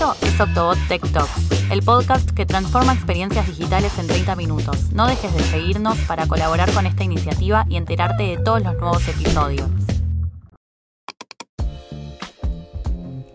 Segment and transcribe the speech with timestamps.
[0.00, 4.94] Esto es Octobot Tech Talks, el podcast que transforma experiencias digitales en 30 minutos.
[4.94, 9.06] No dejes de seguirnos para colaborar con esta iniciativa y enterarte de todos los nuevos
[9.06, 9.68] episodios.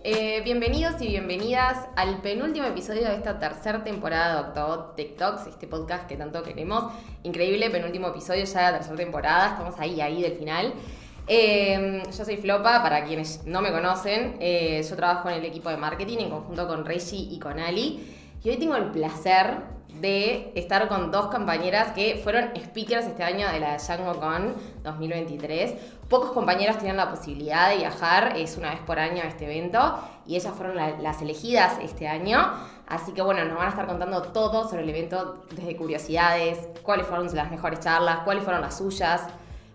[0.03, 5.67] Eh, bienvenidos y bienvenidas al penúltimo episodio de esta tercera temporada de Octobot Talks, este
[5.67, 6.91] podcast que tanto queremos.
[7.21, 10.73] Increíble, penúltimo episodio ya de la tercera temporada, estamos ahí, ahí del final.
[11.27, 15.69] Eh, yo soy Flopa, para quienes no me conocen, eh, yo trabajo en el equipo
[15.69, 18.15] de marketing en conjunto con Reggie y con Ali.
[18.43, 19.57] Y hoy tengo el placer
[19.99, 24.53] de estar con dos compañeras que fueron speakers este año de la Django Con
[24.83, 25.73] 2023.
[26.09, 30.35] Pocos compañeros tienen la posibilidad de viajar, es una vez por año este evento, y
[30.35, 32.53] ellas fueron las elegidas este año.
[32.87, 37.07] Así que bueno, nos van a estar contando todo sobre el evento, desde curiosidades, cuáles
[37.07, 39.23] fueron las mejores charlas, cuáles fueron las suyas,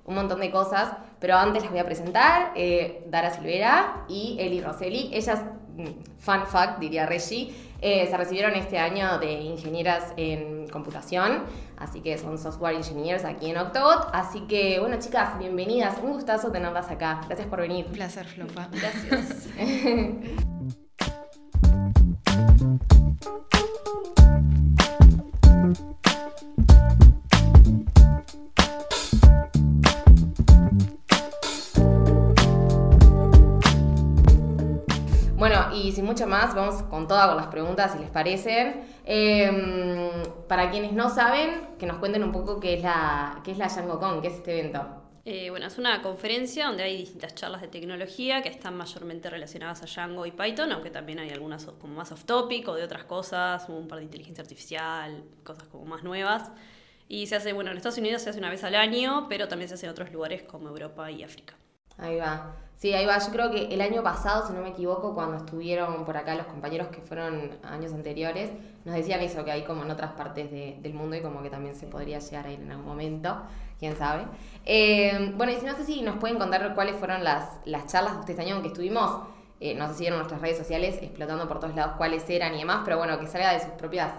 [0.04, 0.92] un montón de cosas.
[1.20, 5.10] Pero antes les voy a presentar eh, Dara Silvera y Eli Rosselli.
[5.12, 5.42] Ellas,
[5.76, 11.44] mm, fun fact, diría Reggie, eh, se recibieron este año de ingenieras en computación,
[11.78, 14.08] así que son software engineers aquí en Octobot.
[14.12, 15.98] Así que, bueno, chicas, bienvenidas.
[16.02, 17.20] Un gustazo tenerlas acá.
[17.26, 17.86] Gracias por venir.
[17.86, 18.68] Un placer, Flopa.
[18.72, 19.48] Gracias.
[35.90, 38.84] y sin mucho más, vamos con todas las preguntas, si les parecen.
[39.04, 40.08] Em,
[40.46, 43.66] para quienes no saben, que nos cuenten un poco qué es la, qué es la
[43.66, 44.86] DjangoCon, qué es este evento.
[45.24, 49.82] Eh, bueno, es una conferencia donde hay distintas charlas de tecnología que están mayormente relacionadas
[49.82, 53.02] a Django y Python, aunque también hay algunas como más off topic o de otras
[53.04, 56.52] cosas, un par de inteligencia artificial, cosas como más nuevas.
[57.08, 59.68] Y se hace, bueno, en Estados Unidos se hace una vez al año, pero también
[59.68, 61.56] se hace en otros lugares como Europa y África.
[62.00, 62.54] Ahí va.
[62.76, 63.18] Sí, ahí va.
[63.18, 66.46] Yo creo que el año pasado, si no me equivoco, cuando estuvieron por acá los
[66.46, 68.50] compañeros que fueron años anteriores,
[68.86, 71.74] nos decían eso, que hay como en otras partes del mundo y como que también
[71.74, 73.36] se podría llegar a ir en algún momento,
[73.78, 74.24] quién sabe.
[74.64, 78.24] Eh, bueno, y si no sé si nos pueden contar cuáles fueron las, las charlas
[78.24, 79.26] de este año que estuvimos,
[79.60, 82.60] eh, no sé si en nuestras redes sociales, explotando por todos lados cuáles eran y
[82.60, 84.10] demás, pero bueno, que salga de sus propias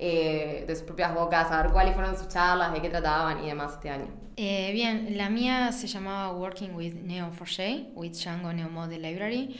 [0.00, 3.48] eh, de sus propias bocas, a ver cuáles fueron sus charlas, de qué trataban y
[3.48, 4.06] demás este año.
[4.36, 9.56] Eh, bien, la mía se llamaba Working with Neo4j, with Django Neo Model Library.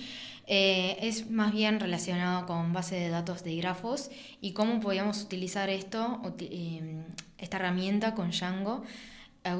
[0.47, 5.71] Eh, es más bien relacionado con base de datos de grafos y cómo podíamos utilizar
[5.71, 6.23] esto,
[7.37, 8.85] esta herramienta con Django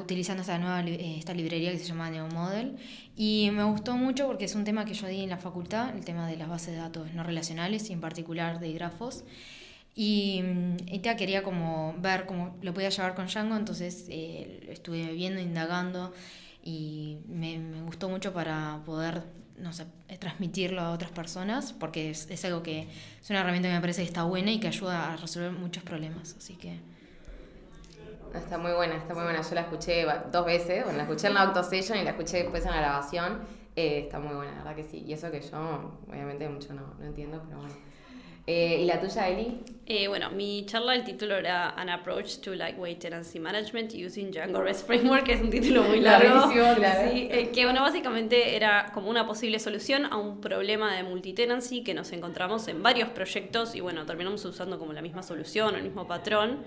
[0.01, 2.77] utilizando esta nueva esta librería que se llama NeoModel
[3.15, 6.05] y me gustó mucho porque es un tema que yo di en la facultad, el
[6.05, 9.23] tema de las bases de datos no relacionales y en particular de grafos
[9.95, 10.43] y
[10.87, 16.13] ella quería como ver cómo lo podía llevar con Django, entonces eh, estuve viendo, indagando
[16.63, 19.23] y me, me, gustó mucho para poder,
[19.57, 19.85] no sé,
[20.19, 22.87] transmitirlo a otras personas, porque es, es, algo que
[23.21, 25.83] es una herramienta que me parece que está buena y que ayuda a resolver muchos
[25.83, 26.79] problemas, así que...
[28.33, 29.41] Está muy buena, está muy buena.
[29.41, 32.37] Yo la escuché dos veces, bueno, la escuché en la Auto Session y la escuché
[32.37, 33.39] después en la grabación.
[33.75, 35.03] Eh, está muy buena, la verdad que sí.
[35.07, 37.73] Y eso que yo, obviamente, mucho no, no entiendo, pero bueno.
[38.51, 39.59] Eh, ¿Y la tuya, Eli?
[39.85, 44.59] Eh, bueno, mi charla, el título era An Approach to Lightweight Tenancy Management Using Django
[44.59, 46.51] REST Framework, que es un título muy largo.
[46.51, 47.11] claro.
[47.11, 51.83] Sí, eh, que bueno, básicamente era como una posible solución a un problema de multitenancy
[51.83, 55.83] que nos encontramos en varios proyectos y bueno, terminamos usando como la misma solución, el
[55.83, 56.63] mismo patrón.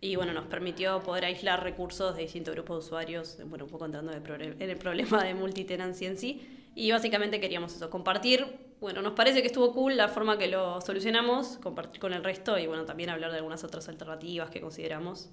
[0.00, 3.84] Y bueno, nos permitió poder aislar recursos de distintos grupos de usuarios, bueno, un poco
[3.84, 6.48] entrando en el problema de multitenancy en sí.
[6.74, 10.80] Y básicamente queríamos eso, compartir bueno, nos parece que estuvo cool la forma que lo
[10.80, 15.30] solucionamos, compartir con el resto y bueno, también hablar de algunas otras alternativas que consideramos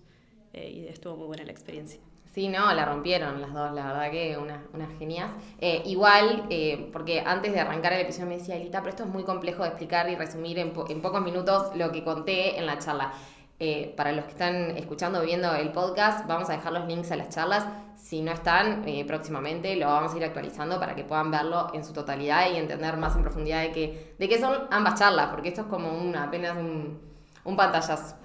[0.54, 2.00] eh, y estuvo muy buena la experiencia.
[2.32, 5.32] Sí, no, la rompieron las dos, la verdad que unas una genias.
[5.60, 9.10] Eh, igual, eh, porque antes de arrancar el episodio me decía, Elita, pero esto es
[9.10, 12.78] muy complejo de explicar y resumir en, en pocos minutos lo que conté en la
[12.78, 13.14] charla.
[13.62, 17.12] Eh, para los que están escuchando o viendo el podcast, vamos a dejar los links
[17.12, 17.66] a las charlas.
[17.98, 21.84] Si no están, eh, próximamente lo vamos a ir actualizando para que puedan verlo en
[21.84, 25.50] su totalidad y entender más en profundidad de qué, de qué son ambas charlas, porque
[25.50, 27.02] esto es como una, apenas un,
[27.44, 28.16] un pantallazo.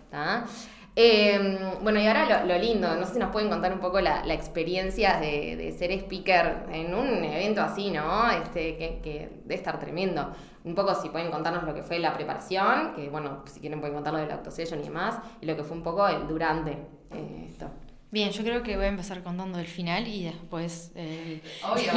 [0.96, 4.24] Eh, bueno, y ahora lo, lindo, no sé si nos pueden contar un poco la,
[4.24, 8.30] la experiencia de, de, ser speaker en un evento así, ¿no?
[8.30, 10.32] Este, que, que debe estar tremendo
[10.62, 13.94] un poco si pueden contarnos lo que fue la preparación, que bueno, si quieren pueden
[13.94, 16.72] contar lo de la autosession y demás, y lo que fue un poco el durante
[16.72, 17.70] eh, esto.
[18.10, 21.42] Bien, yo creo que voy a empezar contando el final y después el...
[21.68, 21.92] Obvio.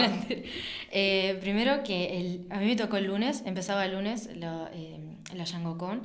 [0.92, 5.00] eh, primero que el, a mí me tocó el lunes, empezaba el lunes la, eh,
[5.36, 5.46] la
[5.78, 6.02] Con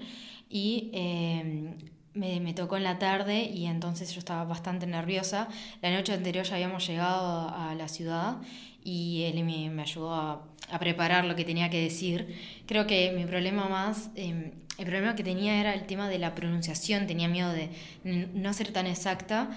[0.50, 1.74] y eh,
[2.14, 5.48] me, me, tocó en la tarde y entonces yo estaba bastante nerviosa.
[5.80, 8.36] La noche anterior ya habíamos llegado a la ciudad
[8.84, 12.36] y él me, me ayudó a, a, preparar lo que tenía que decir.
[12.66, 16.34] Creo que mi problema más, eh, el problema que tenía era el tema de la
[16.34, 17.70] pronunciación, tenía miedo de
[18.04, 19.50] no ser tan exacta.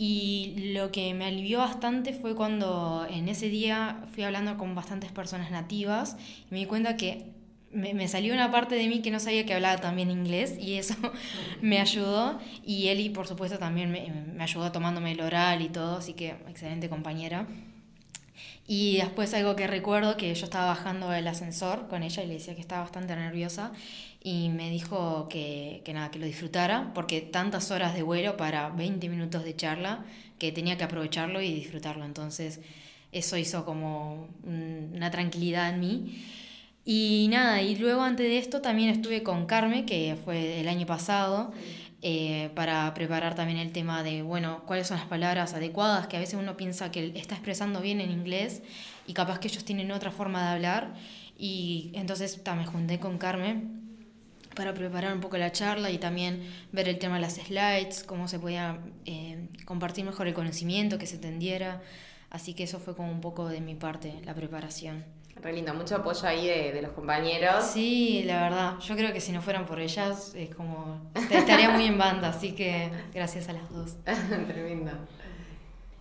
[0.00, 5.10] Y lo que me alivió bastante fue cuando en ese día fui hablando con bastantes
[5.10, 6.16] personas nativas
[6.48, 7.37] y me di cuenta que
[7.72, 10.74] me, me, salió una parte de mí que no sabía que hablaba también inglés y
[10.74, 10.94] eso
[11.62, 12.38] me ayudó.
[12.64, 16.30] Y Eli, por supuesto, también me, me, ayudó tomándome el oral y todo, así que
[16.48, 17.46] excelente compañera.
[18.66, 22.34] Y después algo que recuerdo que yo estaba bajando el ascensor con ella y le
[22.34, 23.72] decía que estaba bastante nerviosa
[24.22, 28.68] y me dijo que, que nada, que lo disfrutara porque tantas horas de vuelo para
[28.68, 30.04] 20 minutos de charla
[30.38, 32.04] que tenía que aprovecharlo y disfrutarlo.
[32.04, 32.60] Entonces
[33.10, 36.24] eso hizo como una tranquilidad en mí.
[36.90, 40.86] Y nada, y luego antes de esto también estuve con Carmen, que fue el año
[40.86, 41.52] pasado,
[42.00, 46.20] eh, para preparar también el tema de, bueno, cuáles son las palabras adecuadas, que a
[46.20, 48.62] veces uno piensa que está expresando bien en inglés
[49.06, 50.94] y capaz que ellos tienen otra forma de hablar.
[51.36, 53.98] Y entonces me junté con Carmen
[54.56, 56.42] para preparar un poco la charla y también
[56.72, 61.04] ver el tema de las slides, cómo se podía eh, compartir mejor el conocimiento, que
[61.04, 61.82] se entendiera.
[62.30, 65.17] Así que eso fue como un poco de mi parte, la preparación.
[65.42, 67.64] Re lindo, mucho apoyo ahí de, de, los compañeros.
[67.64, 68.78] Sí, la verdad.
[68.80, 71.10] Yo creo que si no fueran por ellas, es como.
[71.30, 73.96] Estaría muy en banda, así que gracias a las dos.
[74.04, 74.92] Tremendo.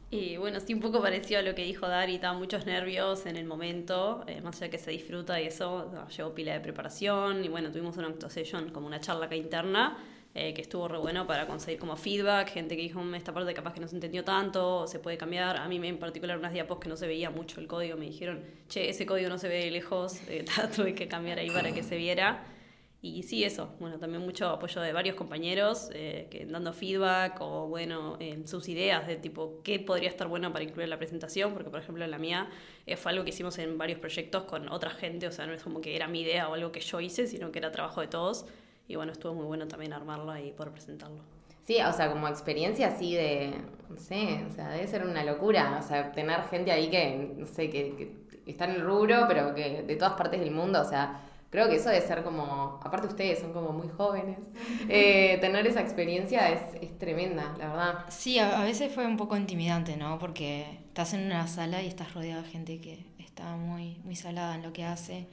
[0.10, 3.36] Y bueno, sí, un poco parecido a lo que dijo Dari, estaba muchos nervios en
[3.36, 7.50] el momento, eh, más allá que se disfruta y eso, llevó pila de preparación y
[7.50, 9.98] bueno, tuvimos una session como una charla acá interna
[10.38, 13.54] eh, que estuvo re bueno para conseguir como feedback, gente que dijo, mm, esta parte
[13.54, 15.57] capaz que no se entendió tanto, se puede cambiar.
[15.57, 18.44] A mí en particular unas diapos que no se veía mucho el código, me dijeron,
[18.69, 20.45] che, ese código no se ve de lejos, eh,
[20.75, 22.44] tuve que cambiar ahí para que se viera.
[23.00, 27.68] Y sí, eso, bueno, también mucho apoyo de varios compañeros eh, que dando feedback o,
[27.68, 31.54] bueno, eh, sus ideas de tipo qué podría estar bueno para incluir en la presentación,
[31.54, 32.50] porque, por ejemplo, la mía
[32.88, 35.62] eh, fue algo que hicimos en varios proyectos con otra gente, o sea, no es
[35.62, 38.07] como que era mi idea o algo que yo hice, sino que era trabajo de
[38.07, 38.45] todos.
[38.88, 41.22] Y bueno, estuvo muy bueno también armarlo y poder presentarlo.
[41.68, 43.54] Sí, o sea, como experiencia así de,
[43.89, 47.45] no sé, o sea, debe ser una locura, o sea, tener gente ahí que, no
[47.45, 47.94] sé, que,
[48.45, 51.19] que está en el rubro, pero que de todas partes del mundo, o sea,
[51.50, 54.38] creo que eso debe ser como, aparte ustedes son como muy jóvenes,
[54.88, 58.06] eh, tener esa experiencia es, es, tremenda, la verdad.
[58.07, 60.19] Sí, a, a, veces fue un poco intimidante, ¿no?
[60.19, 64.56] Porque estás en una sala y estás rodeado de gente que está muy, muy salada
[64.56, 65.28] en lo que hace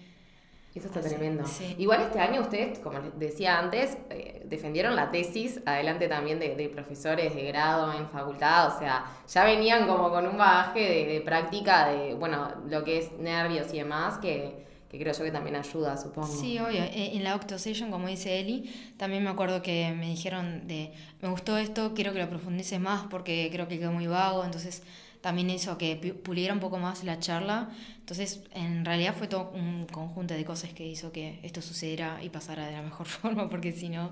[0.74, 1.44] eso está tremendo.
[1.78, 6.56] Igual este año ustedes, como les decía antes, eh, defendieron la tesis, adelante también de,
[6.56, 11.06] de, profesores de grado en facultad, o sea, ya venían como con un bagaje de,
[11.12, 15.30] de práctica de, bueno, lo que es nervios y demás, que, que creo yo que
[15.30, 16.26] también ayuda, supongo.
[16.26, 16.82] Sí, obvio.
[16.92, 21.56] En la Octosession, como dice Eli, también me acuerdo que me dijeron de, me gustó
[21.56, 24.82] esto, quiero que lo profundices más porque creo que quedó muy vago, entonces
[25.24, 27.70] también hizo que puliera un poco más la charla.
[27.98, 32.28] Entonces, en realidad fue todo un conjunto de cosas que hizo que esto sucediera y
[32.28, 34.10] pasara de la mejor forma, porque si no...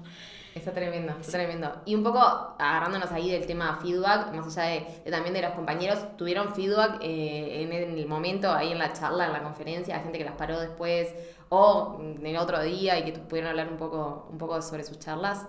[0.55, 1.83] Está tremendo, está tremendo.
[1.85, 5.99] Y un poco agarrándonos ahí del tema feedback, más allá de, también de los compañeros,
[6.17, 10.25] ¿tuvieron feedback eh, en, el momento, ahí en la charla, en la conferencia, gente que
[10.25, 11.15] las paró después
[11.51, 14.99] o en el otro día y que pudieron hablar un poco, un poco sobre sus
[14.99, 15.47] charlas?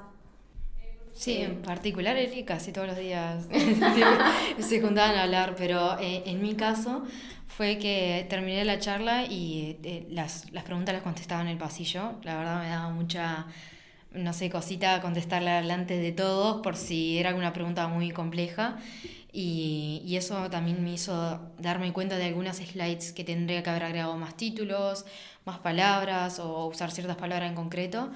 [1.13, 3.45] Sí, en particular Eli casi todos los días
[4.59, 7.03] se juntaban a hablar, pero eh, en mi caso
[7.47, 12.13] fue que terminé la charla y eh, las, las preguntas las contestaba en el pasillo.
[12.23, 13.45] La verdad me daba mucha,
[14.11, 18.77] no sé, cosita contestarla delante de todos por si era alguna pregunta muy compleja.
[19.31, 23.83] Y, y, eso también me hizo darme cuenta de algunas slides que tendría que haber
[23.83, 25.05] agregado más títulos,
[25.45, 28.11] más palabras o usar ciertas palabras en concreto.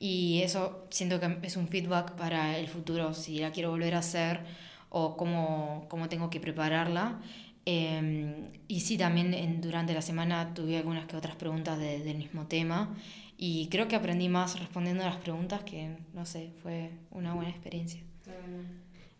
[0.00, 3.98] Y eso siento que es un feedback para el futuro, si la quiero volver a
[3.98, 4.40] hacer
[4.88, 7.20] o cómo, cómo tengo que prepararla.
[7.66, 12.16] Eh, y sí, también en, durante la semana tuve algunas que otras preguntas de, del
[12.16, 12.96] mismo tema
[13.36, 17.50] y creo que aprendí más respondiendo a las preguntas que, no sé, fue una buena
[17.50, 18.02] experiencia.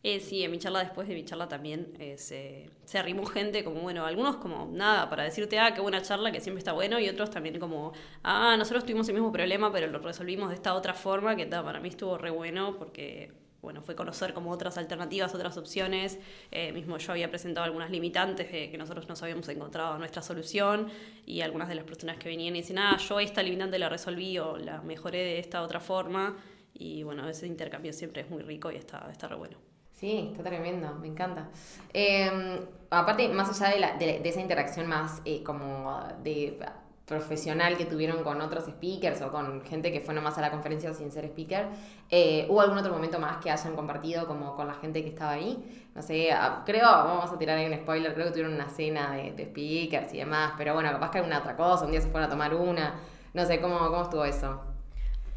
[0.02, 3.62] Eh, sí, en mi charla, después de mi charla también eh, se, se, arrimó gente
[3.62, 6.98] como, bueno, algunos como nada, para decirte, ah, qué buena charla, que siempre está bueno,
[6.98, 7.92] y otros también como,
[8.22, 11.62] ah, nosotros tuvimos el mismo problema, pero lo resolvimos de esta otra forma, que ta,
[11.62, 13.30] para mí estuvo re bueno, porque,
[13.60, 16.18] bueno, fue conocer como otras alternativas, otras opciones.
[16.50, 20.88] Eh, mismo yo había presentado algunas limitantes de que nosotros nos habíamos encontrado nuestra solución,
[21.26, 24.38] y algunas de las personas que venían y dicen, ah, yo esta limitante la resolví
[24.38, 26.38] o la mejoré de esta otra forma,
[26.72, 29.69] y bueno, ese intercambio siempre es muy rico y está, está re bueno.
[30.00, 31.50] Sí, está tremendo, me encanta.
[31.92, 36.58] Eh, aparte, más allá de, la, de, de esa interacción más eh, como de
[37.04, 40.94] profesional que tuvieron con otros speakers o con gente que fue nomás a la conferencia
[40.94, 41.66] sin ser speaker.
[42.08, 45.32] Eh, ¿Hubo algún otro momento más que hayan compartido como con la gente que estaba
[45.32, 45.90] ahí?
[45.94, 49.12] No sé, ah, creo, vamos a tirar ahí un spoiler, creo que tuvieron una cena
[49.16, 52.08] de, de speakers y demás, pero bueno, capaz que alguna otra cosa, un día se
[52.08, 52.94] fueron a tomar una,
[53.34, 54.69] no sé, ¿cómo, cómo estuvo eso?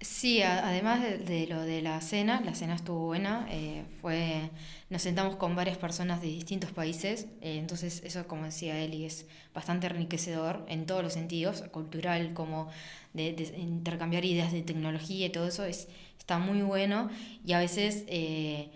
[0.04, 4.50] Sí, a- además de, lo de la cena, la cena estuvo buena, eh, fue,
[4.90, 9.26] nos sentamos con varias personas de distintos países, eh, entonces eso, como decía Eli, es
[9.54, 12.68] bastante enriquecedor en todos los sentidos, cultural, como
[13.14, 15.88] de, intercambiar ideas de tecnología y todo eso, es,
[16.20, 17.10] está muy bueno.
[17.46, 18.72] Y a veces eh,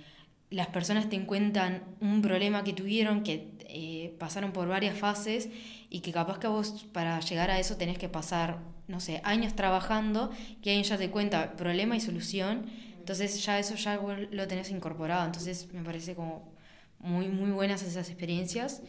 [0.49, 5.49] las personas te cuentan un problema que tuvieron, que eh, pasaron por varias fases
[5.89, 9.55] y que capaz que vos para llegar a eso tenés que pasar, no sé, años
[9.55, 10.31] trabajando,
[10.61, 12.65] que alguien ya te cuenta problema y solución,
[12.97, 13.99] entonces ya eso ya
[14.31, 16.51] lo tenés incorporado, entonces me parece como
[16.99, 18.81] muy, muy buenas esas experiencias.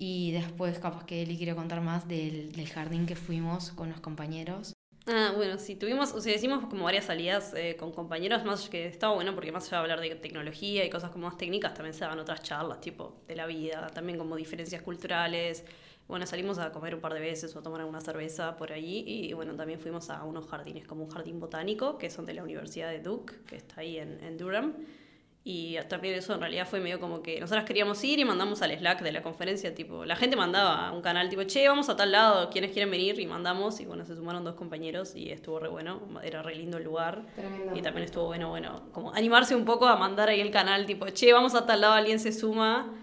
[0.00, 4.00] Y después capaz que Eli quiere contar más del, del jardín que fuimos con los
[4.00, 4.77] compañeros.
[5.10, 8.86] Ah, bueno, sí, tuvimos, o sea, hicimos como varias salidas eh, con compañeros, más que
[8.86, 11.94] estaba bueno porque más allá de hablar de tecnología y cosas como más técnicas, también
[11.94, 15.64] se daban otras charlas, tipo, de la vida, también como diferencias culturales.
[16.08, 19.02] Bueno, salimos a comer un par de veces o a tomar alguna cerveza por ahí
[19.06, 22.42] y bueno, también fuimos a unos jardines, como un jardín botánico, que son de la
[22.42, 24.74] Universidad de Duke, que está ahí en, en Durham.
[25.44, 28.76] Y también eso en realidad fue medio como que nosotras queríamos ir y mandamos al
[28.76, 31.96] Slack de la conferencia, tipo, la gente mandaba a un canal tipo, che, vamos a
[31.96, 33.18] tal lado, ¿quiénes quieren venir?
[33.18, 36.76] Y mandamos, y bueno, se sumaron dos compañeros y estuvo re bueno, era re lindo
[36.76, 37.24] el lugar.
[37.34, 37.74] Tremendo.
[37.74, 41.06] Y también estuvo bueno, bueno, como animarse un poco a mandar ahí el canal, tipo,
[41.08, 42.94] che, vamos a tal lado, alguien se suma.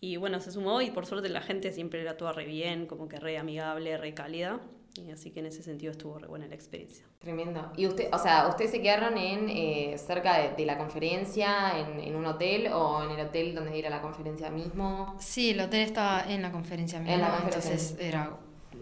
[0.00, 3.06] Y bueno, se sumó y por suerte la gente siempre era toda re bien, como
[3.06, 4.58] que re amigable, re cálida.
[4.96, 7.04] Y así que en ese sentido estuvo re buena la experiencia.
[7.18, 7.72] Tremendo.
[7.76, 12.00] ¿Y usted, o sea, ustedes se quedaron en eh, cerca de, de la conferencia, en,
[12.00, 15.16] en un hotel o en el hotel donde era la conferencia mismo?
[15.18, 18.36] Sí, el hotel estaba en la conferencia misma, En la conferencia entonces era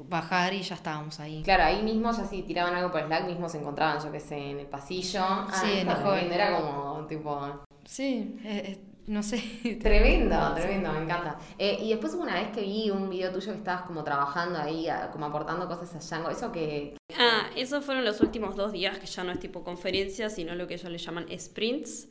[0.08, 1.42] bajar y ya estábamos ahí.
[1.42, 4.36] Claro, ahí mismo ya si tiraban algo por Slack, mismo se encontraban, yo qué sé,
[4.36, 5.22] en el pasillo.
[5.22, 8.78] Ah, Sí, en el tremendo, Era como, tipo, Sí, eh, eh,
[9.10, 9.42] no sé.
[9.82, 11.36] Tremendo, tremendo, me encanta.
[11.58, 14.86] Eh, y después una vez que vi un video tuyo que estabas como trabajando ahí,
[15.12, 16.96] como aportando cosas a Django, eso que...
[17.18, 20.68] Ah, esos fueron los últimos dos días que ya no es tipo conferencia, sino lo
[20.68, 22.06] que ellos le llaman sprints,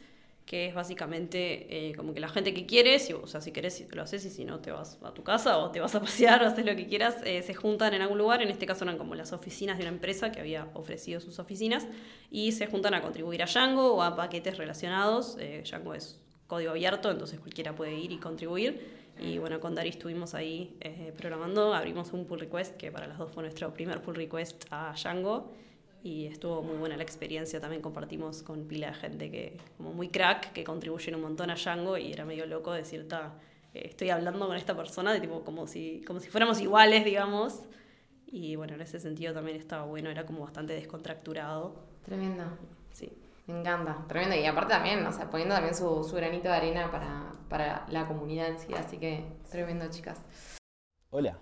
[0.46, 3.88] que es básicamente eh, como que la gente que quiere, si, o sea, si querés
[3.94, 6.44] lo haces y si no te vas a tu casa o te vas a pasear
[6.44, 8.98] o haces lo que quieras, eh, se juntan en algún lugar, en este caso eran
[8.98, 11.88] como las oficinas de una empresa que había ofrecido sus oficinas
[12.30, 15.38] y se juntan a contribuir a Django o a paquetes relacionados.
[15.40, 19.00] Eh, Django es código abierto, entonces cualquiera puede ir y contribuir.
[19.22, 23.18] Y bueno, con Dari estuvimos ahí eh, programando, abrimos un pull request, que para las
[23.18, 25.52] dos fue nuestro primer pull request a Django.
[26.02, 30.08] Y estuvo muy buena la experiencia, también compartimos con pila de gente que, como muy
[30.08, 33.34] crack, que contribuyen un montón a Django y era medio loco decir, ta,
[33.74, 37.64] eh, estoy hablando con esta persona, de tipo, como si, como si fuéramos iguales, digamos.
[38.26, 41.84] Y bueno, en ese sentido también estaba bueno, era como bastante descontracturado.
[42.06, 42.46] Tremendo.
[42.94, 43.12] Sí.
[43.50, 44.36] Me encanta, tremendo.
[44.36, 48.48] Y aparte también, o sea, poniendo también su, granito de arena para, para la comunidad
[48.48, 48.72] en sí.
[48.76, 50.20] Así que tremendo, chicas.
[51.10, 51.40] Hola,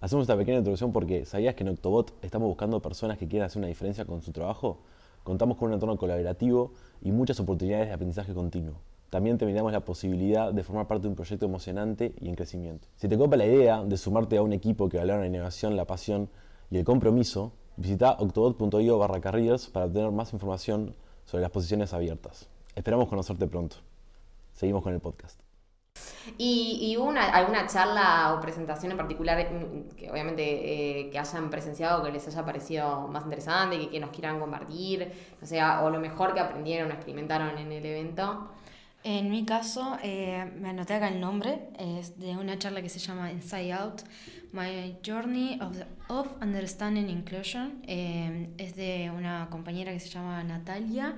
[0.00, 3.58] hacemos esta pequeña introducción porque ¿sabías que en Octobot estamos buscando personas que quieran hacer
[3.58, 4.78] una diferencia con su trabajo?
[5.22, 8.76] Contamos con un entorno colaborativo y muchas oportunidades de aprendizaje continuo.
[9.10, 12.88] También te brindamos la posibilidad de formar parte de un proyecto emocionante y en crecimiento.
[12.96, 15.84] Si te copa la idea de sumarte a un equipo que valora la innovación, la
[15.84, 16.30] pasión
[16.70, 20.94] y el compromiso, visita octobot.io barra para obtener más información
[21.30, 22.48] sobre las posiciones abiertas.
[22.74, 23.76] Esperamos conocerte pronto.
[24.52, 25.40] Seguimos con el podcast.
[26.36, 31.18] ¿Y, y hubo una, alguna charla o presentación en particular mm, que obviamente eh, que
[31.20, 35.12] hayan presenciado que les haya parecido más interesante, que, que nos quieran compartir?
[35.40, 38.50] O sea, o lo mejor que aprendieron o experimentaron en el evento.
[39.04, 42.98] En mi caso, eh, me anoté acá el nombre, es de una charla que se
[42.98, 44.02] llama Inside Out,
[44.52, 47.82] My Journey of, the- of Understanding Inclusion.
[47.86, 51.14] Eh, es de una compañera que se llama Natalia.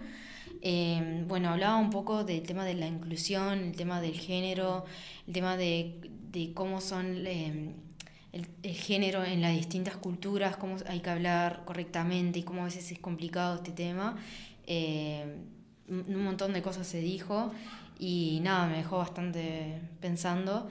[0.60, 4.84] Eh, bueno, hablaba un poco del tema de la inclusión, el tema del género,
[5.26, 5.98] el tema de,
[6.30, 7.70] de cómo son eh,
[8.32, 12.64] el, el género en las distintas culturas, cómo hay que hablar correctamente y cómo a
[12.66, 14.16] veces es complicado este tema.
[15.88, 17.52] Un montón de cosas se dijo
[17.98, 20.68] y nada, me dejó bastante pensando.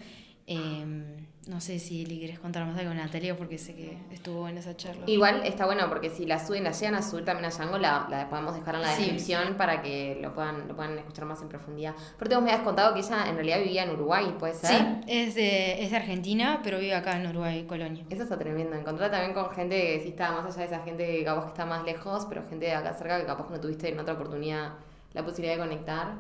[0.48, 4.60] Eh, no sé si le quieres contar más algo, Natalia, porque sé que estuvo en
[4.60, 5.04] esa charla.
[5.08, 8.06] Igual está bueno porque si la suben, la llegan a subir también a Django, la,
[8.10, 9.02] la podemos dejar en la Sí.
[9.04, 11.96] descripción para que lo puedan, lo puedan escuchar más en profundidad.
[12.20, 14.70] Porque vos me habías contado que ella en realidad vivía en Uruguay, ¿puede ser?
[14.70, 18.06] Sí, es de, es de Argentina, pero vive acá en Uruguay, Colonia.
[18.12, 18.76] Eso está tremendo.
[18.76, 21.50] Encontrar también con gente que sí está más allá de esa gente que capaz que
[21.50, 24.74] está más lejos, pero gente de acá cerca que capaz no tuviste en otra oportunidad
[25.14, 26.14] la posibilidad de conectar.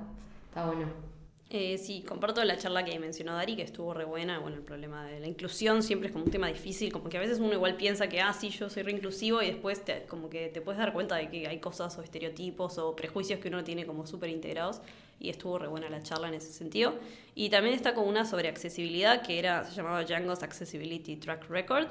[0.50, 1.11] Está bueno.
[1.54, 4.40] Eh, sí, comparto la charla que mencionó Dari, que estuvo re buena.
[4.40, 7.20] Bueno, el problema de la inclusión siempre es como un tema difícil, como que a
[7.20, 10.48] veces uno igual piensa que, ah, sí, yo soy re inclusivo y después como que
[10.48, 13.86] te puedes dar cuenta de que hay cosas o estereotipos o prejuicios que uno tiene
[13.86, 14.82] como súper integrados
[15.20, 16.94] y estuvo re buena la charla en ese sentido.
[17.36, 21.88] Y también está con una sobre accesibilidad que era, se llamaba Django's Accessibility Track Record,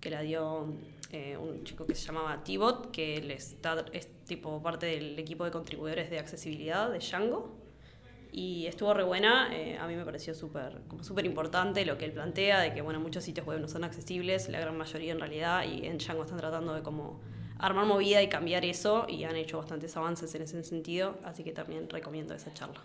[0.00, 0.74] que la dio
[1.12, 5.52] eh, un chico que se llamaba Tibot, que está, es tipo parte del equipo de
[5.52, 7.63] contribuidores de accesibilidad de Django
[8.36, 9.48] y estuvo re buena.
[9.54, 12.98] Eh, a mí me pareció súper súper importante lo que él plantea, de que bueno,
[12.98, 16.38] muchos sitios web no son accesibles, la gran mayoría en realidad, y en Django están
[16.38, 17.20] tratando de como
[17.58, 21.52] armar movida y cambiar eso, y han hecho bastantes avances en ese sentido, así que
[21.52, 22.80] también recomiendo esa charla.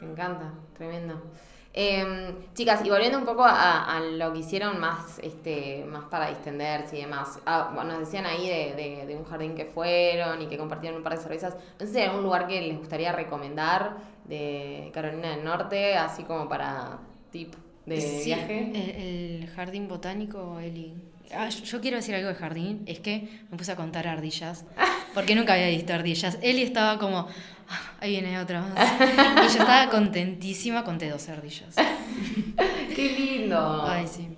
[0.00, 1.20] Me encanta, tremendo.
[1.76, 6.96] Em, chicas, y volviendo un poco a, lo que hicieron más, este, más para distenderse
[6.96, 7.40] y demás.
[7.46, 11.16] Ah, nos decían ahí de, de, un jardín que fueron y que compartieron un par
[11.16, 11.56] de cervezas.
[11.80, 16.22] No sé si hay algún lugar que les gustaría recomendar de Carolina del Norte, así
[16.22, 17.00] como para
[17.32, 17.54] tip
[17.86, 19.40] de viaje.
[19.40, 20.94] El, jardín botánico, Eli.
[21.32, 24.64] Ah, yo quiero decir algo de jardín, es que me puse a contar ardillas,
[25.14, 26.38] porque nunca había visto ardillas.
[26.42, 27.28] Eli estaba como,
[27.68, 28.64] ah, ahí viene otra
[29.36, 31.74] Y yo estaba contentísima, conté dos ardillas.
[32.94, 33.84] ¡Qué lindo!
[33.86, 34.28] Ay, sí.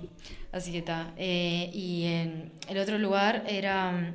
[0.52, 1.12] Así que está.
[1.16, 4.14] Eh, y en el otro lugar era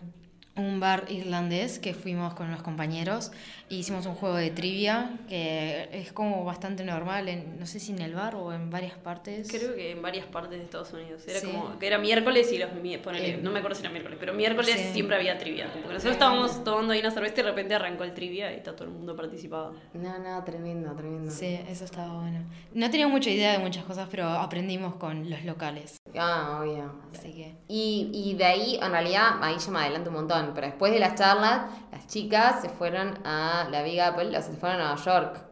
[0.55, 3.31] un bar irlandés que fuimos con los compañeros
[3.75, 8.01] hicimos un juego de trivia que es como bastante normal, en, no sé si en
[8.01, 9.49] el bar o en varias partes.
[9.49, 11.23] Creo que en varias partes de Estados Unidos.
[11.27, 12.69] Era como que era miércoles y los
[13.03, 15.71] ponele, no me acuerdo si era miércoles, pero miércoles siempre había trivia.
[15.71, 18.57] Como que nosotros estábamos tomando ahí una cerveza y de repente arrancó el trivia y
[18.57, 19.71] está todo el mundo participaba.
[19.93, 21.31] No, no, tremendo, tremendo.
[21.31, 22.39] Sí, eso estaba bueno.
[22.73, 25.97] No tenía mucha idea de muchas cosas, pero aprendimos con los locales.
[26.17, 26.91] Ah, obvio.
[27.13, 27.55] Así que.
[27.67, 30.99] Y, y de ahí, en realidad, ahí yo me adelanto un montón, pero después de
[30.99, 34.93] las charlas, las chicas se fueron a la Big Apple, o sea, se fueron a
[34.93, 35.45] Nueva York.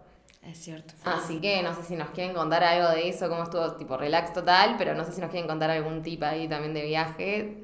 [0.44, 0.94] Es cierto.
[1.04, 4.34] Así que no sé si nos quieren contar algo de eso, cómo estuvo, tipo relax
[4.34, 7.64] total, pero no sé si nos quieren contar algún tip ahí también de viaje.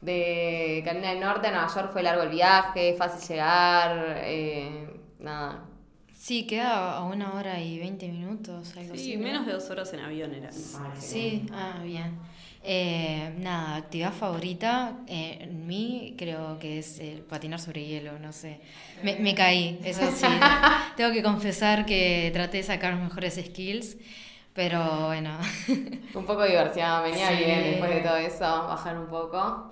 [0.00, 5.64] De Carolina del Norte a Nueva York fue largo el viaje, fácil llegar, eh, nada.
[6.12, 10.00] Sí, queda a una hora y veinte minutos, algo sí, menos de dos horas en
[10.00, 10.52] avión era.
[10.52, 12.18] Sí, ah, bien.
[12.66, 18.32] Eh, nada, actividad favorita eh, en mí creo que es el patinar sobre hielo, no
[18.32, 18.58] sé.
[19.02, 20.26] Me, me caí, eso sí.
[20.96, 23.98] Tengo que confesar que traté de sacar mejores skills,
[24.54, 25.38] pero bueno.
[26.14, 29.70] un poco de diversión, venía bien después de todo eso, bajar un poco.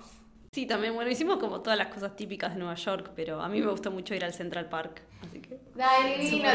[0.53, 3.59] Sí, también, bueno, hicimos como todas las cosas típicas de Nueva York, pero a mí
[3.59, 5.57] me gustó mucho ir al Central Park, así que...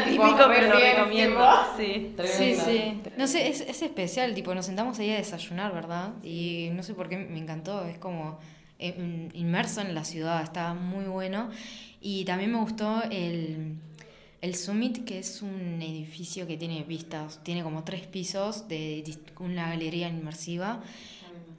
[0.05, 1.45] típico, pero lo recomiendo.
[1.75, 2.15] Sí.
[2.23, 3.01] sí, sí.
[3.17, 6.13] No sé, es, es especial, tipo, nos sentamos ahí a desayunar, ¿verdad?
[6.23, 8.39] Y no sé por qué me encantó, es como
[8.79, 11.49] eh, inmerso en la ciudad, está muy bueno.
[11.99, 13.75] Y también me gustó el,
[14.39, 19.03] el Summit, que es un edificio que tiene vistas, tiene como tres pisos de
[19.39, 20.81] una galería inmersiva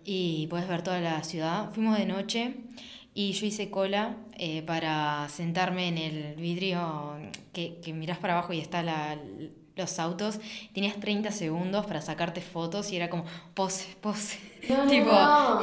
[0.05, 1.71] y puedes ver toda la ciudad.
[1.73, 2.55] Fuimos de noche
[3.15, 7.17] y yo hice cola eh, para sentarme en el vidrio
[7.53, 9.19] que, que mirás para abajo y está la,
[9.77, 10.41] los autos.
[10.73, 14.39] Tenías 30 segundos para sacarte fotos y era como pose, pose.
[14.89, 15.11] tipo,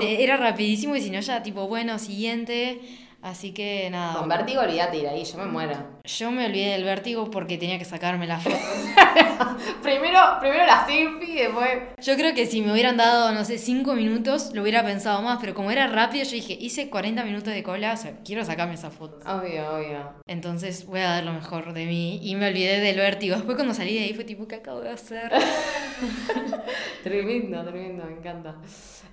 [0.02, 2.82] era rapidísimo y si no ya tipo, bueno, siguiente
[3.22, 4.20] Así que nada.
[4.20, 5.76] Con vértigo olvídate ir ahí, yo me muero.
[6.04, 8.56] Yo me olvidé del vértigo porque tenía que sacarme la foto.
[9.82, 11.70] primero, primero la selfie y después.
[12.00, 15.40] Yo creo que si me hubieran dado, no sé, 5 minutos, lo hubiera pensado más,
[15.42, 18.76] pero como era rápido, yo dije, hice 40 minutos de cola, o sea, quiero sacarme
[18.76, 19.18] esa foto.
[19.30, 20.14] Obvio, obvio.
[20.28, 23.36] Entonces voy a dar lo mejor de mí y me olvidé del vértigo.
[23.36, 25.32] Después cuando salí de ahí fue tipo, ¿qué acabo de hacer?
[27.04, 28.56] tremendo, tremendo, me encanta.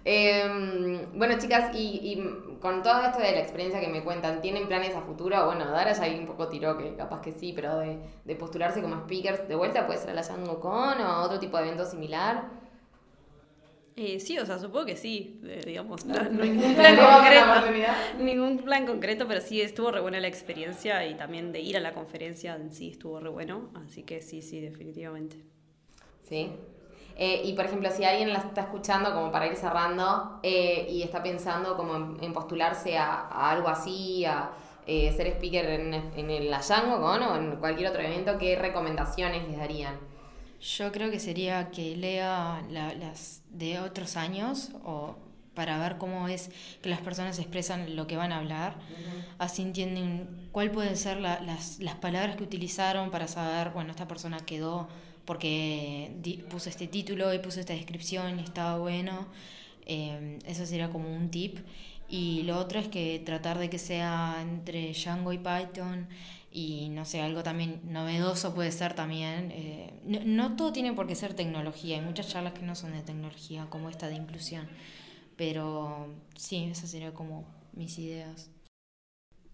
[0.05, 2.23] Em, bueno, chicas, y,
[2.61, 5.47] con todo esto de la experiencia que me cuentan, ¿tienen planes a futuro?
[5.47, 8.97] Bueno, Dara ya ahí un poco tiró que capaz que sí, pero de, postularse como
[9.03, 10.23] speakers de vuelta puede ser a la
[10.59, 12.65] Con o otro tipo de evento similar.
[13.97, 19.29] Eh, sí, o sea, supongo que sí, eh, digamos, ningún plan concreto, ningún plan concreto,
[19.29, 22.73] pero sí estuvo re buena la experiencia y también de ir a la conferencia en
[22.73, 25.37] sí estuvo re bueno, así que sí, sí, definitivamente.
[26.29, 26.51] Sí,
[27.17, 31.03] eh, y por ejemplo, si alguien la está escuchando como para ir cerrando eh, y
[31.03, 34.51] está pensando como en, postularse a, algo así, a
[34.87, 39.59] eh, ser speaker en, en el Ayango o en cualquier otro evento, ¿qué recomendaciones les
[39.59, 39.99] darían?
[40.61, 45.15] Yo creo que sería que lea las de otros años o
[45.55, 46.51] para ver cómo es
[46.83, 48.75] que las personas expresan lo que van a hablar.
[49.39, 54.39] Así entienden cuál pueden ser las, las palabras que utilizaron para saber, bueno, esta persona
[54.41, 54.89] quedó
[55.25, 59.27] porque puso este título y puso esta descripción y estaba bueno.
[59.87, 61.59] Eh, eso sería como un tip.
[62.09, 66.07] Y lo otro es que tratar de que sea entre Django y Python
[66.53, 69.51] y no sé, algo también novedoso puede ser también.
[69.53, 72.93] eh, no, no todo tiene por qué ser tecnología, hay muchas charlas que no son
[72.93, 74.69] de tecnología, como esta de inclusión.
[75.37, 78.51] Pero sí, esas serían como mis ideas.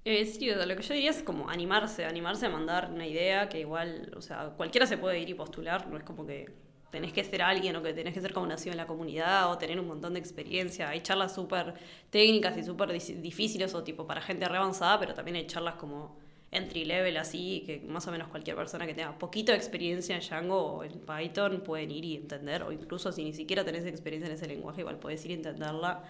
[0.05, 3.61] Eh, sí, lo que yo diría es como animarse, animarse a mandar una idea que
[3.61, 6.49] igual, o sea, cualquiera se puede ir y postular, no es como que
[6.91, 9.59] tenés que ser alguien o que tenés que ser como nacido en la comunidad o
[9.59, 10.89] tener un montón de experiencia.
[10.89, 11.75] Hay charlas súper
[12.11, 16.17] técnicas y súper difíciles o tipo para gente re avanzada, pero también hay charlas como
[16.51, 20.23] entry level así, que más o menos cualquier persona que tenga poquito de experiencia en
[20.23, 24.29] Django o en Python pueden ir y entender, o incluso si ni siquiera tenés experiencia
[24.29, 26.03] en ese lenguaje, igual podés ir y entenderla.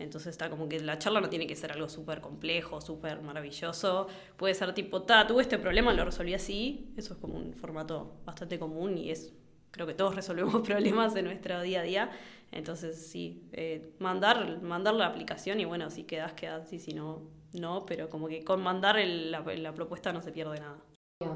[0.00, 4.08] Entonces está como que la charla no tiene que ser algo súper complejo, súper maravilloso.
[4.36, 6.92] Puede ser tipo, ta, tuve este problema, lo resolví así.
[6.96, 9.32] Eso es como un formato bastante común y es,
[9.70, 12.10] creo que todos resolvemos problemas en nuestro día a día.
[12.52, 17.22] Entonces sí, eh, mandar, mandar la aplicación y bueno, si quedas, quedas y si no,
[17.52, 17.86] no.
[17.86, 20.78] Pero como que con mandar el- la, la propuesta no se pierde nada.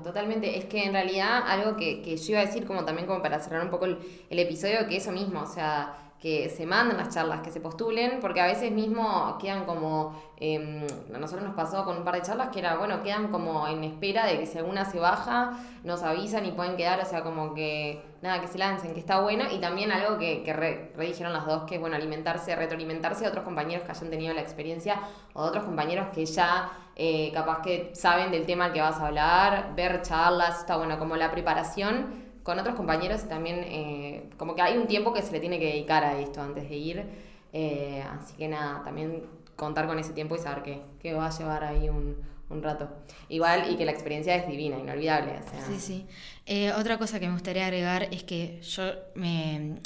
[0.02, 3.20] Totalmente, es que en realidad algo que, que yo iba a decir como también como
[3.20, 3.98] para cerrar un poco el,
[4.30, 8.18] el episodio, que eso mismo, o sea, que se manden las charlas, que se postulen,
[8.22, 12.22] porque a veces mismo quedan como, eh, a nosotros nos pasó con un par de
[12.22, 16.02] charlas que era, bueno, quedan como en espera de que si alguna se baja, nos
[16.02, 19.44] avisan y pueden quedar, o sea, como que, nada, que se lancen, que está bueno,
[19.52, 23.24] y también algo que, que re, re dijeron las dos, que es, bueno, alimentarse, retroalimentarse
[23.24, 24.98] de otros compañeros que hayan tenido la experiencia,
[25.34, 29.08] o de otros compañeros que ya eh, capaz que saben del tema que vas a
[29.08, 34.62] hablar, ver charlas, está bueno, como la preparación con otros compañeros también eh, como que
[34.62, 37.04] hay un tiempo que se le tiene que dedicar a esto antes de ir,
[37.52, 39.24] eh, así que nada, también
[39.56, 42.16] contar con ese tiempo y saber que, que va a llevar ahí un,
[42.50, 42.88] un rato.
[43.28, 45.32] Igual y que la experiencia es divina, inolvidable.
[45.66, 46.06] Sí, sí.
[46.46, 49.76] Eh, otra cosa que me gustaría agregar es que yo me,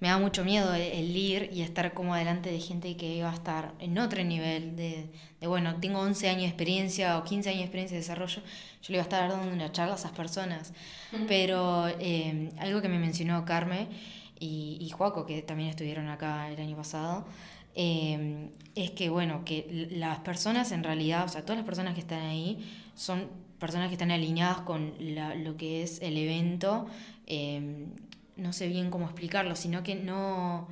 [0.00, 3.30] me da mucho miedo el, el ir y estar como delante de gente que iba
[3.30, 7.48] a estar en otro nivel de, de, bueno, tengo 11 años de experiencia o 15
[7.50, 8.42] años de experiencia de desarrollo,
[8.82, 10.72] yo le iba a estar dando una charla a esas personas.
[11.26, 13.88] Pero eh, algo que me mencionó Carme
[14.38, 17.26] y, y Joaco, que también estuvieron acá el año pasado,
[17.74, 22.00] eh, es que, bueno, que las personas en realidad, o sea, todas las personas que
[22.00, 22.58] están ahí
[22.94, 26.86] son personas que están alineadas con la- lo que es el evento.
[27.26, 27.86] eh,
[28.38, 30.68] no sé bien cómo explicarlo, sino que no...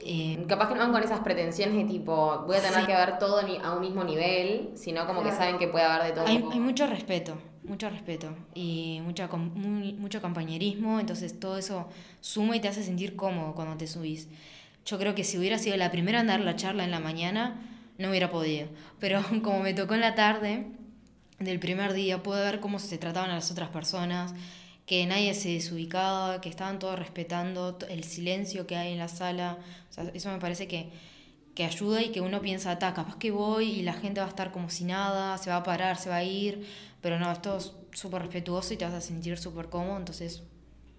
[0.00, 2.86] eh, Capaz que no van con esas pretensiones de tipo, voy a tener Sí.
[2.86, 6.12] que ver todo a un mismo nivel, sino como que saben que puede haber de
[6.12, 6.26] todo.
[6.26, 11.88] Hay, hay mucho respeto, mucho respeto y mucha, muy- mucho compañerismo, entonces todo eso
[12.20, 14.28] suma y te hace sentir cómodo cuando te subís.
[14.84, 17.60] Yo creo que si hubiera sido la primera en dar la charla en la mañana,
[17.98, 18.68] no hubiera podido.
[19.00, 20.66] Pero como me tocó en la tarde
[21.38, 24.34] del primer día, pude ver cómo se trataban a las otras personas,
[24.86, 29.58] que nadie se desubicaba, que estaban todos respetando el silencio que hay en la sala.
[29.90, 30.90] O sea, eso me parece que,
[31.54, 34.30] que ayuda y que uno piensa, ta, capaz que voy y la gente va a
[34.30, 36.66] estar como si nada, se va a parar, se va a ir,
[37.00, 40.42] pero no, esto es súper respetuoso y te vas a sentir súper cómodo, entonces,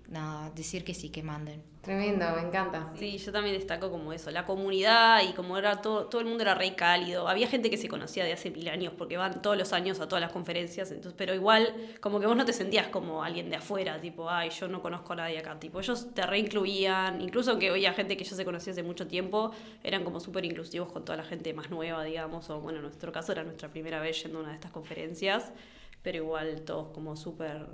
[0.08, 1.63] nada, decir que sí, que manden.
[1.82, 2.91] Tremendo, me encanta.
[2.98, 6.43] Sí, yo también destaco como eso, la comunidad y como era todo, todo el mundo
[6.43, 7.30] era re cálido.
[7.30, 10.08] Había gente que se conocía de hace mil años porque van todos los años a
[10.08, 13.56] todas las conferencias, entonces, pero igual como que vos no te sentías como alguien de
[13.56, 17.70] afuera, tipo, ay, yo no conozco a nadie acá, tipo, ellos te reincluían, incluso aunque
[17.70, 21.17] había gente que ya se conocía hace mucho tiempo, eran como súper inclusivos con toda
[21.17, 24.39] la gente más nueva, digamos, o bueno, en nuestro caso era nuestra primera vez yendo
[24.39, 25.54] a una de estas conferencias,
[26.02, 27.65] pero igual todos como súper,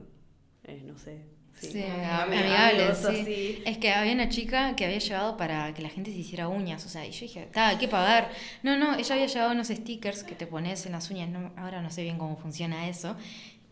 [0.66, 1.43] eh, no sé.
[1.60, 3.62] Sí, amigos, amigables, sí.
[3.66, 6.86] Es que había una chica que había llevado para que la gente se hiciera uñas,
[6.86, 8.30] o sea, y yo dije, "Ta, hay que pagar.
[8.64, 11.82] No, no, ella había llevado unos stickers que te pones en las uñas, no, ahora
[11.82, 13.16] no sé bien cómo funciona eso.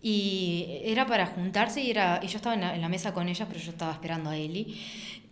[0.04, 3.28] Y era para juntarse y era y yo estaba en la, en la mesa con
[3.30, 4.80] ellas, pero yo estaba esperando a Eli.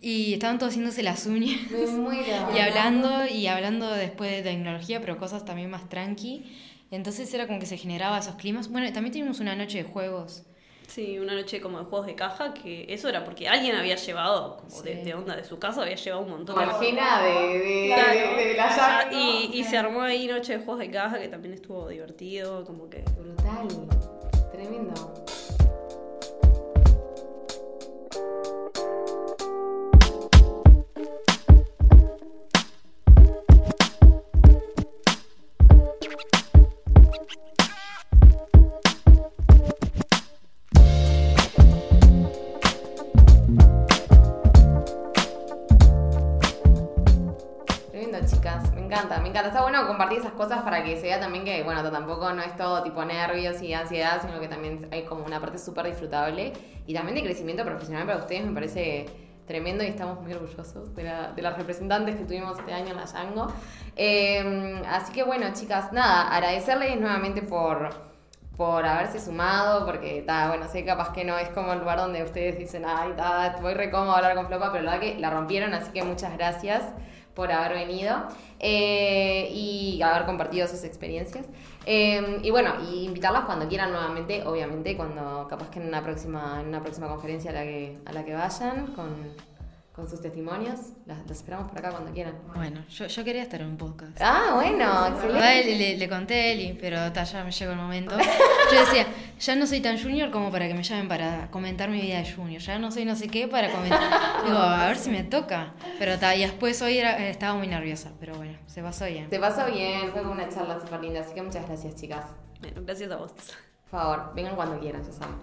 [0.02, 1.58] Y estaban todos haciéndose las uñas.
[2.54, 6.44] Y hablando, y hablando después de tecnología, pero cosas también más tranqui.
[6.90, 8.68] Entonces era como que se generaba esos climas.
[8.70, 10.42] Bueno, también tuvimos una noche de juegos.
[10.90, 14.56] Sí, una noche como de juegos de caja, que eso era porque alguien había llevado,
[14.56, 15.02] como de, Sí.
[15.02, 16.62] de onda de su casa, había llevado un montón de
[17.22, 18.36] de, de, Claro.
[18.36, 19.16] de, de la llave.
[19.16, 22.90] y, y se armó ahí noche de juegos de caja, que también estuvo divertido, como
[22.90, 23.02] que...
[23.18, 23.68] Brutal.
[24.50, 25.24] Tremendo,
[50.84, 54.40] que se vea también que, bueno, tampoco no es todo tipo nervios y ansiedad, sino
[54.40, 56.52] que también hay como una parte súper disfrutable
[56.86, 58.44] y también de crecimiento profesional para ustedes.
[58.44, 59.06] Me parece
[59.46, 62.96] tremendo y estamos muy orgullosos de, la- de las representantes que tuvimos este año en
[62.96, 63.48] la Yango.
[63.96, 67.90] Eh, así que bueno, chicas, nada, agradecerles nuevamente por,
[68.56, 72.22] por haberse sumado, porque ta, bueno, sé capaz que no es como el lugar donde
[72.22, 75.18] ustedes dicen, ay, ta, voy re cómodo a hablar con Flopa, pero la verdad que
[75.18, 76.84] la rompieron, así que muchas gracias
[77.34, 81.46] por haber venido eh, y haber compartido sus experiencias.
[81.86, 86.60] Eh, y bueno, y invitarlas cuando quieran nuevamente, obviamente, cuando capaz que en una próxima,
[86.60, 89.34] en una próxima conferencia a la que, a la que vayan con,
[89.92, 90.78] con sus testimonios.
[91.06, 92.34] Las, las esperamos por acá cuando quieran.
[92.54, 94.16] Bueno, yo, yo quería estar en un podcast.
[94.20, 95.64] Ah, bueno, excelente.
[95.64, 98.16] le, le- le conté a Eli, pero ta, ya me llegó el momento.
[98.72, 99.06] Yo decía,
[99.38, 102.32] ya no soy tan junior como para que me llamen para comentar mi vida de
[102.32, 102.60] junior.
[102.62, 104.44] Ya no soy no sé qué para comentar.
[104.44, 105.74] Digo, a ver si me toca.
[105.98, 109.28] Pero ta, y después hoy era- estaba muy nerviosa, pero bueno, se pasó bien.
[109.28, 112.24] Te pasó bien, fue una charla súper linda, así que muchas gracias, chicas.
[112.60, 113.32] Bueno, gracias a vos.
[113.90, 115.36] Por favor, vengan cuando quieran, ya saben.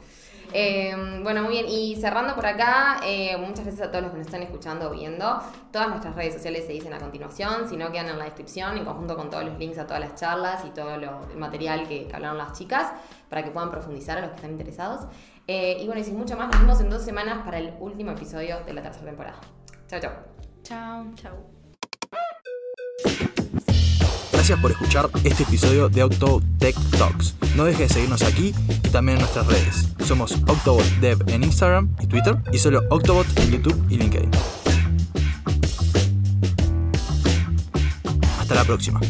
[0.53, 1.65] Eh, bueno, muy bien.
[1.67, 4.91] Y cerrando por acá, eh, muchas gracias a todos los que nos están escuchando o
[4.91, 5.39] viendo.
[5.71, 8.86] Todas nuestras redes sociales se dicen a continuación, si no quedan en la descripción, en
[8.86, 12.38] conjunto con todos los links a todas las charlas y todo el material que, hablaron
[12.38, 12.93] las chicas,
[13.29, 15.07] para que puedan profundizar a los que están interesados.
[15.47, 18.12] Eh, y bueno, y sin mucho más, nos vemos en dos semanas para el último
[18.12, 19.39] episodio de la tercera temporada.
[19.88, 20.13] Chao, chao.
[20.63, 21.05] Chao.
[21.15, 21.56] Chau.
[24.47, 27.36] Gracias por escuchar este episodio de Octobot Tech Talks.
[27.57, 29.89] No dejes de seguirnos aquí y también en nuestras redes.
[30.05, 34.31] Somos Octobot Dev en Instagram y Twitter y solo Octobot en YouTube y LinkedIn.
[38.39, 39.01] Hasta la próxima.